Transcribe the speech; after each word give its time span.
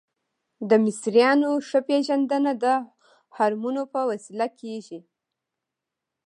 د 0.69 0.71
مصریانو 0.85 1.51
ښه 1.67 1.79
پیژندنه 1.89 2.51
د 2.63 2.65
هرمونو 3.37 3.83
په 3.93 4.01
وسیله 4.09 4.47
کیږي. 4.59 4.99